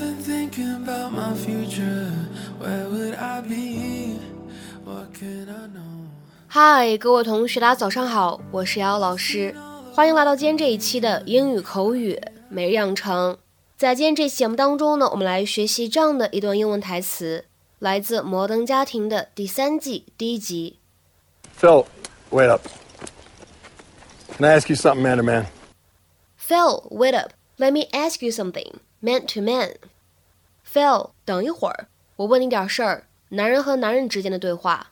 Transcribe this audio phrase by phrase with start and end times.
[0.00, 2.10] been thinking about my future.
[2.58, 4.18] Where would I be?
[4.82, 6.08] What can I know?
[6.48, 9.54] 嗨，各位同学，大家早上好，我是瑶老师，
[9.92, 12.18] 欢迎来到今天这一期的英语口语
[12.48, 13.36] 每日养成。
[13.76, 17.44] 在今天这期节目当中呢，我们来学习这样的一段英文台词，
[17.78, 20.78] 来自《摩登家庭》的第三季第一集。
[21.60, 21.84] Phil,
[22.30, 22.62] wait up.
[24.38, 25.44] Can I ask you something, man to man?
[26.38, 27.32] Phil, wait up.
[27.58, 28.80] Let me ask you something.
[29.02, 29.74] Man to man.
[30.69, 31.87] Phil，等一会儿，
[32.17, 34.91] 我问你点事儿，男人和男人之间的对话。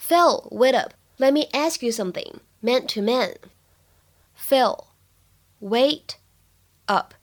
[0.00, 0.92] Phil, wait up.
[1.18, 2.40] Let me ask you something.
[2.60, 3.36] Man to man.
[4.36, 4.84] Phil,
[5.60, 6.16] wait
[6.86, 7.14] up.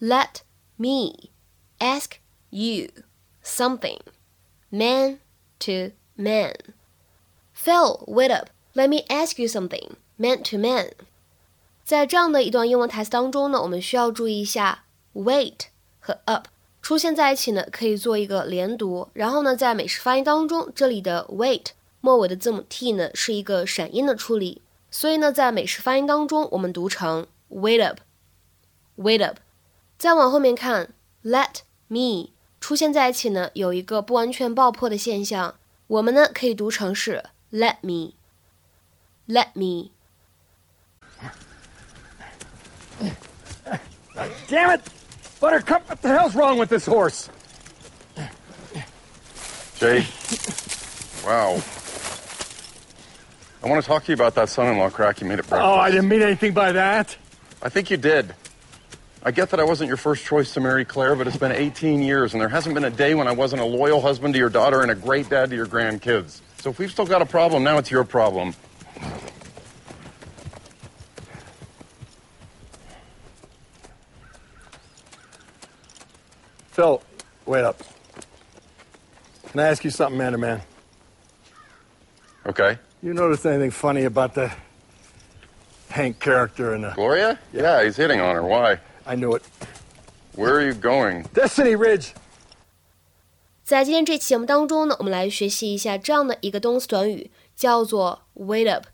[0.00, 0.42] Let
[0.76, 1.30] me
[1.78, 2.18] ask
[2.50, 2.90] you
[3.42, 3.98] something.
[4.70, 5.18] Man
[5.60, 6.54] to man.
[7.54, 8.50] Phil, wait up.
[8.74, 9.96] Let me ask you something.
[10.16, 10.92] Man to man.
[11.84, 15.66] 在这样的一段英文台词当中呢，我们需要注意一下 wait
[16.00, 16.48] 和 up
[16.81, 19.07] 出现在一起呢，可以做一个连读。
[19.13, 21.67] 然后呢，在美式发音当中，这里的 wait
[22.01, 29.37] 末尾的字母 t 呢是一个闪音的处理，所以呢，在美式发音当中，我们读成 wait up，wait up。
[29.99, 30.93] 再往后面看
[31.23, 39.91] ，let me 出现在一起呢，有一个不完全爆破的现象，我们呢可以读成是 let me，let me。
[44.49, 45.00] Damn it!
[45.41, 47.27] Buttercup, what the hell's wrong with this horse?
[49.75, 50.05] Jay,
[51.25, 51.59] wow.
[53.63, 55.63] I want to talk to you about that son-in-law crack you made at breakfast.
[55.63, 57.17] Oh, I didn't mean anything by that.
[57.63, 58.35] I think you did.
[59.23, 62.03] I get that I wasn't your first choice to marry Claire, but it's been 18
[62.03, 64.49] years, and there hasn't been a day when I wasn't a loyal husband to your
[64.49, 66.41] daughter and a great dad to your grandkids.
[66.59, 68.53] So if we've still got a problem, now it's your problem.
[76.80, 77.00] Phil,
[77.46, 77.82] wait up.
[79.50, 80.60] Can I ask you something, man to man?
[82.46, 82.78] Okay.
[83.02, 84.50] You notice anything funny about the
[85.90, 86.92] Hank character in the.
[86.94, 87.38] Gloria?
[87.52, 88.42] Yeah, he's hitting on her.
[88.42, 88.78] Why?
[89.06, 89.42] I knew it.
[90.34, 91.24] Where are you going?
[91.32, 92.12] Destiny Ridge!
[93.64, 98.86] 在今天这期节目当中呢，我们来学习一下这样的一个动词短语，叫做 wait up。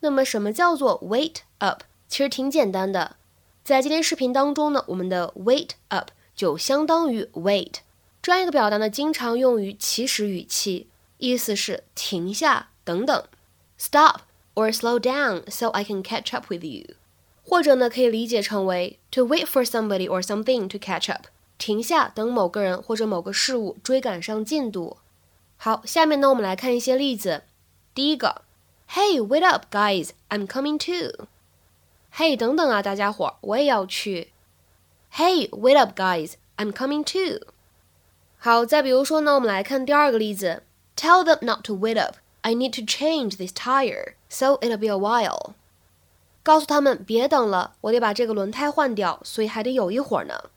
[0.00, 1.82] 那么，什么叫做 wait up？
[2.08, 3.16] 其实挺简单的，
[3.62, 7.75] 在今天视频当中呢，我们的 wait up 就相当于 wait
[8.21, 13.23] 这样一个表达呢，经常用于祈使语气，意思是停下，等等
[13.77, 14.21] ，stop
[14.55, 16.95] or slow down so I can catch up with you。
[17.45, 21.27] 或者呢，可以理解成为 to wait for somebody or something to catch up。
[21.57, 24.97] 停下，等某个人或者某个事物追赶上进度。
[25.57, 27.43] 好，下面呢，我们来看一些例子。
[27.93, 28.41] 第一个
[28.89, 30.09] ，Hey, wait up, guys!
[30.29, 31.27] I'm coming too.
[32.09, 34.32] 嘿，等等啊，大家伙儿，我也要去。
[35.12, 36.34] Hey, wait up, guys!
[36.56, 37.40] I'm coming too.
[38.38, 40.62] 好，再比如说呢，我们来看第二个例子。
[40.96, 42.16] Tell them not to wait up.
[42.42, 45.54] I need to change this tire, so it'll be a while.
[46.42, 50.50] 告诉他们别等了，我得把这个轮胎换掉，所以还得有一会儿呢。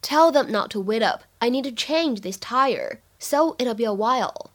[0.00, 1.22] Tell them not to wait up.
[1.38, 4.46] I need to change this tire, so it'll be a while.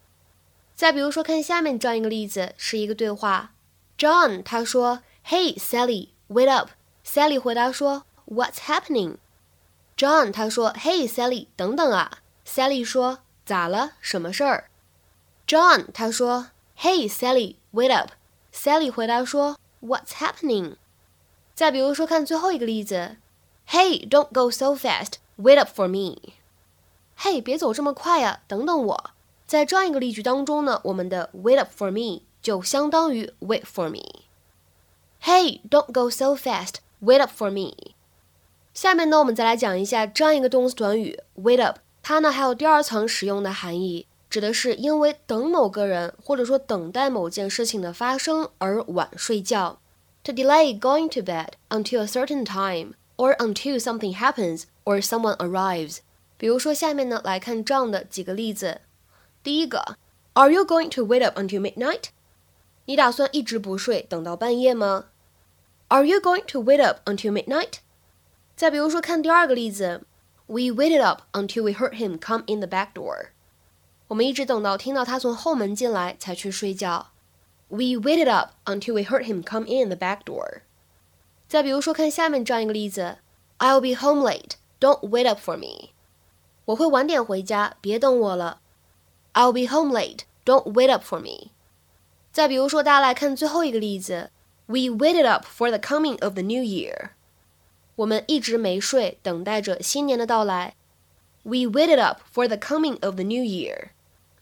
[0.74, 3.52] 再比如说，看下面这样一个例子，是一个对话。
[3.98, 6.70] John 他说：“Hey Sally, wait up。”
[7.04, 9.17] Sally 回答说 ：“What's happening？”
[9.97, 13.93] John 他说：“Hey Sally，等等啊。” Sally 说：“咋了？
[13.99, 14.69] 什么事儿
[15.47, 18.11] ？”John 他说：“Hey Sally, wait up。”
[18.53, 20.75] Sally 回答说：“What's happening？”
[21.53, 23.17] 再比如说，看最后一个例子。
[23.67, 25.15] Hey, don't go so fast.
[25.37, 26.33] Wait up for me.
[27.15, 29.11] 嘿，别走这么快啊，等等我。
[29.45, 34.23] 在这样一个例句当中呢，我们的 wait up for me 就相当于 wait for me。
[35.21, 36.75] Hey, don't go so fast.
[37.01, 37.93] Wait up for me.
[38.79, 49.81] 下面呢，我们再来讲一下这样一个动词短语 wait up，它呢还有第二层使用的含义，指的是因为等某个人或者说等待某件事情的发生而晚睡觉。
[50.23, 55.97] To delay going to bed until a certain time or until something happens or someone arrives。
[56.37, 58.79] 比如说，下面呢来看这样的几个例子。
[59.43, 59.97] 第一个
[60.35, 62.03] ，Are you going to wait up until midnight？
[62.85, 65.07] 你打算一直不睡，等到半夜吗
[65.89, 67.79] ？Are you going to wait up until midnight？
[68.59, 70.01] 再比如说，看第二个例子
[70.47, 73.27] ，We waited up until we heard him come in the back door。
[74.09, 77.11] 我们一直等到听到他从后门进来才去睡觉。
[77.69, 80.63] We waited up until we heard him come in the back door。
[81.47, 83.19] 再比如说，看下面这样一个例子
[83.59, 84.55] ，I'll be home late.
[84.81, 85.91] Don't wait up for me.
[86.65, 88.59] 我会晚点回家，别等我了。
[89.35, 90.23] I'll be home late.
[90.43, 91.51] Don't wait up for me.
[92.33, 94.31] 再比如说，大家来看最后一个例子
[94.65, 97.11] ，We waited up for the coming of the new year.
[97.98, 100.74] 我们一直没睡，等待着新年的到来。
[101.42, 103.90] We waited up for the coming of the new year。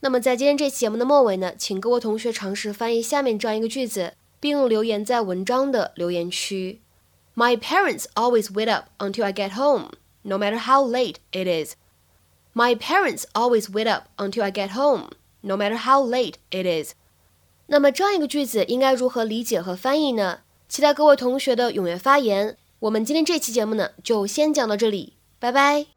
[0.00, 6.80] 那么在今天这期节目的末尾呢，请各位同学尝试翻译下面这样一个句子，并留言在文章的留言区。
[7.34, 9.90] My parents always wait up until I get home,
[10.22, 11.74] no matter how late it is.
[12.54, 15.10] My parents always wait up until I get home,
[15.40, 16.92] no matter how late it is.
[17.66, 20.40] 那么这样一个句子应该如何理解和翻译呢？
[20.68, 22.56] 期待各位同学的踊跃发言。
[22.79, 25.96] 我们今天这期节目呢，就先讲到这里，拜拜。